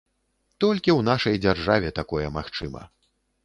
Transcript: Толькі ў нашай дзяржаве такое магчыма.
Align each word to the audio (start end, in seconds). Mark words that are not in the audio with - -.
Толькі 0.65 0.91
ў 0.93 1.01
нашай 1.11 1.35
дзяржаве 1.45 1.95
такое 2.01 2.27
магчыма. 2.41 2.87